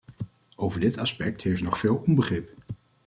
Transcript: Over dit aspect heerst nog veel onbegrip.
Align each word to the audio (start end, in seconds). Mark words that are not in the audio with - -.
Over 0.55 0.79
dit 0.79 0.97
aspect 0.97 1.41
heerst 1.41 1.63
nog 1.63 1.77
veel 1.77 1.95
onbegrip. 2.05 2.53